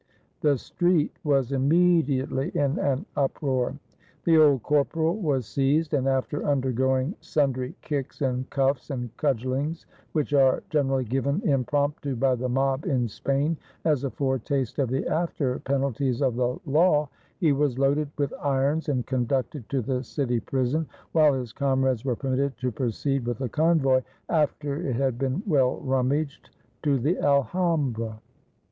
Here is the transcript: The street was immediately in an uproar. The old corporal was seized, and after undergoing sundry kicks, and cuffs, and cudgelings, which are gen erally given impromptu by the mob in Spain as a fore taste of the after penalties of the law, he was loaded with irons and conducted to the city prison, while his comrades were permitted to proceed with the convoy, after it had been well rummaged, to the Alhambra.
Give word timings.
The 0.39 0.57
street 0.57 1.13
was 1.23 1.51
immediately 1.51 2.49
in 2.57 2.79
an 2.79 3.05
uproar. 3.15 3.75
The 4.23 4.35
old 4.35 4.63
corporal 4.63 5.15
was 5.17 5.45
seized, 5.45 5.93
and 5.93 6.07
after 6.07 6.43
undergoing 6.43 7.13
sundry 7.21 7.75
kicks, 7.83 8.19
and 8.19 8.49
cuffs, 8.49 8.89
and 8.89 9.15
cudgelings, 9.15 9.85
which 10.13 10.33
are 10.33 10.63
gen 10.71 10.87
erally 10.87 11.07
given 11.07 11.39
impromptu 11.47 12.15
by 12.15 12.33
the 12.33 12.49
mob 12.49 12.87
in 12.87 13.07
Spain 13.07 13.57
as 13.85 14.03
a 14.03 14.09
fore 14.09 14.39
taste 14.39 14.79
of 14.79 14.89
the 14.89 15.05
after 15.07 15.59
penalties 15.59 16.23
of 16.23 16.35
the 16.35 16.57
law, 16.65 17.07
he 17.37 17.51
was 17.51 17.77
loaded 17.77 18.09
with 18.17 18.33
irons 18.41 18.89
and 18.89 19.05
conducted 19.05 19.69
to 19.69 19.83
the 19.83 20.01
city 20.03 20.39
prison, 20.39 20.87
while 21.11 21.35
his 21.35 21.53
comrades 21.53 22.03
were 22.03 22.15
permitted 22.15 22.57
to 22.57 22.71
proceed 22.71 23.23
with 23.27 23.37
the 23.37 23.49
convoy, 23.49 24.01
after 24.29 24.77
it 24.81 24.95
had 24.95 25.19
been 25.19 25.43
well 25.45 25.77
rummaged, 25.81 26.49
to 26.81 26.97
the 26.97 27.19
Alhambra. 27.19 28.19